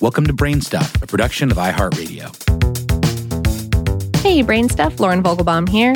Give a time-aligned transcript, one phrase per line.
[0.00, 2.34] Welcome to Brainstuff, a production of iHeartRadio.
[4.22, 5.92] Hey, Brainstuff, Lauren Vogelbaum here.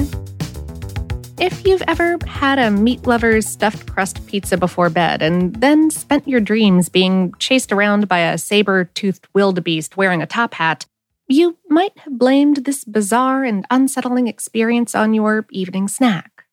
[1.39, 6.29] If you've ever had a meat lover's stuffed crust pizza before bed and then spent
[6.29, 10.85] your dreams being chased around by a saber toothed wildebeest wearing a top hat,
[11.27, 16.45] you might have blamed this bizarre and unsettling experience on your evening snack.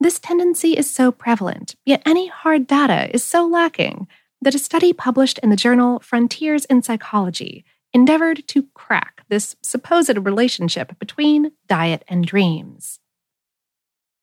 [0.00, 4.06] This tendency is so prevalent, yet any hard data is so lacking
[4.46, 10.16] that a study published in the journal Frontiers in Psychology endeavored to crack this supposed
[10.18, 13.00] relationship between diet and dreams.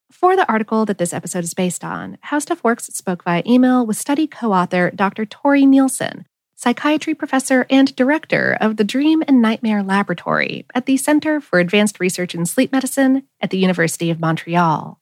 [0.10, 3.86] For the article that this episode is based on, How Stuff Works spoke via email
[3.86, 5.26] with study co author Dr.
[5.26, 11.42] Tore Nielsen, psychiatry professor and director of the Dream and Nightmare Laboratory at the Center
[11.42, 15.02] for Advanced Research in Sleep Medicine at the University of Montreal.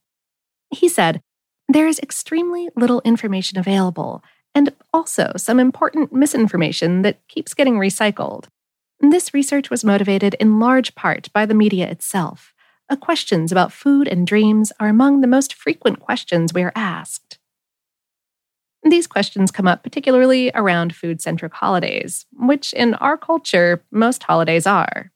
[0.71, 1.21] He said,
[1.69, 8.45] There is extremely little information available and also some important misinformation that keeps getting recycled.
[8.99, 12.53] This research was motivated in large part by the media itself.
[12.89, 17.39] Uh, questions about food and dreams are among the most frequent questions we are asked.
[18.83, 24.65] These questions come up particularly around food centric holidays, which in our culture, most holidays
[24.65, 25.11] are.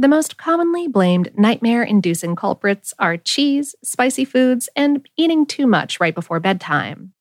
[0.00, 5.98] The most commonly blamed nightmare inducing culprits are cheese, spicy foods, and eating too much
[5.98, 7.14] right before bedtime.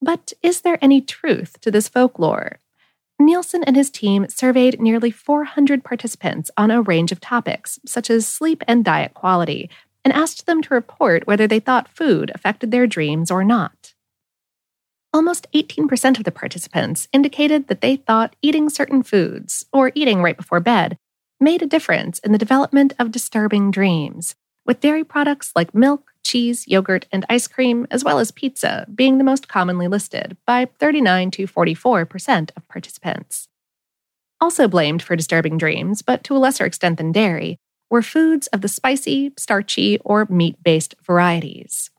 [0.00, 2.58] But is there any truth to this folklore?
[3.20, 8.28] Nielsen and his team surveyed nearly 400 participants on a range of topics, such as
[8.28, 9.68] sleep and diet quality,
[10.04, 13.94] and asked them to report whether they thought food affected their dreams or not.
[15.12, 20.36] Almost 18% of the participants indicated that they thought eating certain foods, or eating right
[20.36, 20.96] before bed,
[21.40, 26.68] made a difference in the development of disturbing dreams, with dairy products like milk, cheese,
[26.68, 31.30] yogurt, and ice cream, as well as pizza, being the most commonly listed by 39
[31.32, 33.48] to 44% of participants.
[34.40, 37.58] Also blamed for disturbing dreams, but to a lesser extent than dairy,
[37.90, 41.90] were foods of the spicy, starchy, or meat based varieties.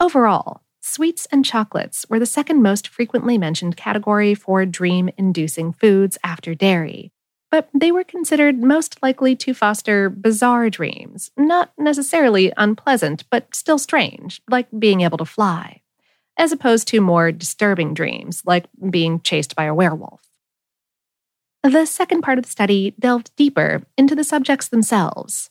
[0.00, 6.18] Overall, sweets and chocolates were the second most frequently mentioned category for dream inducing foods
[6.24, 7.12] after dairy,
[7.50, 13.78] but they were considered most likely to foster bizarre dreams, not necessarily unpleasant, but still
[13.78, 15.82] strange, like being able to fly,
[16.36, 20.22] as opposed to more disturbing dreams, like being chased by a werewolf.
[21.62, 25.50] The second part of the study delved deeper into the subjects themselves.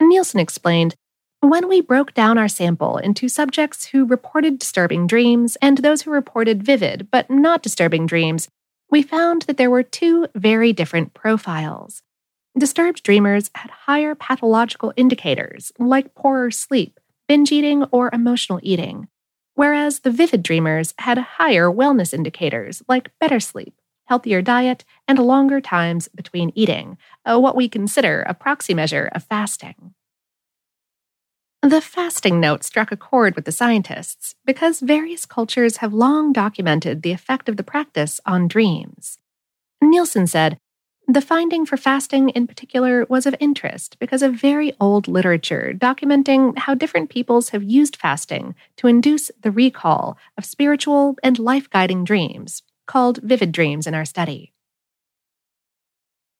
[0.00, 0.94] Nielsen explained
[1.40, 6.12] when we broke down our sample into subjects who reported disturbing dreams and those who
[6.12, 8.48] reported vivid but not disturbing dreams,
[8.92, 12.02] we found that there were two very different profiles.
[12.56, 19.08] Disturbed dreamers had higher pathological indicators, like poorer sleep, binge eating, or emotional eating,
[19.54, 23.72] whereas the vivid dreamers had higher wellness indicators, like better sleep,
[24.08, 29.94] healthier diet, and longer times between eating, what we consider a proxy measure of fasting.
[31.62, 37.02] The fasting note struck a chord with the scientists because various cultures have long documented
[37.02, 39.20] the effect of the practice on dreams.
[39.80, 40.58] Nielsen said,
[41.06, 46.58] the finding for fasting in particular was of interest because of very old literature documenting
[46.58, 52.02] how different peoples have used fasting to induce the recall of spiritual and life guiding
[52.02, 54.52] dreams, called vivid dreams in our study.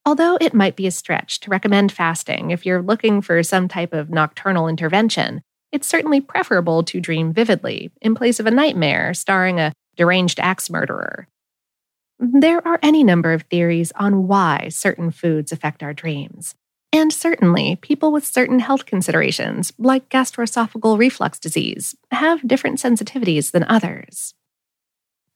[0.05, 3.93] Although it might be a stretch to recommend fasting if you're looking for some type
[3.93, 9.61] of nocturnal intervention, it's certainly preferable to dream vividly in place of a nightmare starring
[9.61, 11.29] a deranged axe murderer.
[12.19, 16.55] There are any number of theories on why certain foods affect our dreams.
[16.93, 23.65] And certainly, people with certain health considerations, like gastroesophageal reflux disease, have different sensitivities than
[23.65, 24.35] others.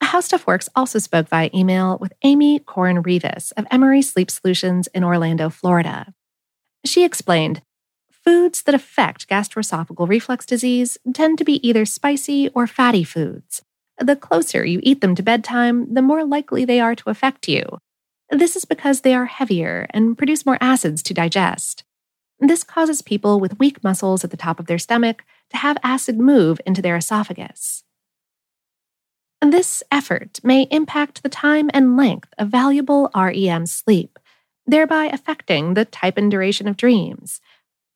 [0.06, 5.03] How Stuff Works also spoke via email with Amy Korn-Reavis of Emory Sleep Solutions in
[5.03, 6.15] Orlando, Florida.
[6.84, 7.61] She explained
[8.12, 13.62] foods that affect gastroesophageal reflux disease tend to be either spicy or fatty foods.
[13.99, 17.64] The closer you eat them to bedtime, the more likely they are to affect you.
[18.31, 21.82] This is because they are heavier and produce more acids to digest.
[22.38, 26.17] This causes people with weak muscles at the top of their stomach to have acid
[26.17, 27.82] move into their esophagus.
[29.50, 34.19] This effort may impact the time and length of valuable REM sleep,
[34.66, 37.40] thereby affecting the type and duration of dreams.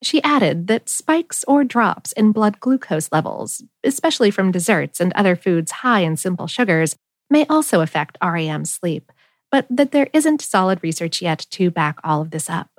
[0.01, 5.35] She added that spikes or drops in blood glucose levels, especially from desserts and other
[5.35, 6.95] foods high in simple sugars,
[7.29, 9.11] may also affect REM sleep,
[9.51, 12.69] but that there isn't solid research yet to back all of this up.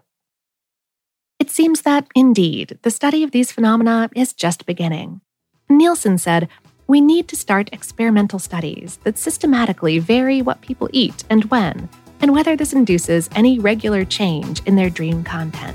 [1.39, 5.21] It seems that, indeed, the study of these phenomena is just beginning.
[5.69, 6.49] Nielsen said
[6.93, 11.89] We need to start experimental studies that systematically vary what people eat and when,
[12.21, 15.75] and whether this induces any regular change in their dream content.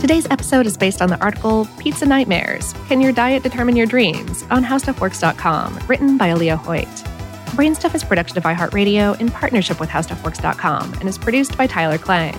[0.00, 4.44] Today's episode is based on the article Pizza Nightmares Can Your Diet Determine Your Dreams
[4.50, 6.88] on HowStuffWorks.com, written by Alia Hoyt.
[7.58, 12.38] Brainstuff is production of iHeartRadio in partnership with HowStuffWorks.com and is produced by Tyler Klang.